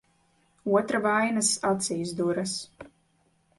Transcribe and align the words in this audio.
Otra 0.77 1.01
vainas 1.03 1.51
acīs 1.73 2.17
duras. 2.23 2.57